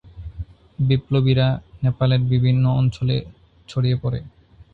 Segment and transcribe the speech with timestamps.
[0.79, 1.47] বিপ্লবীরা
[1.83, 3.15] নেপালের বিভিন্ন অঞ্চলে
[3.69, 4.19] ছড়িয়ে পড়ে।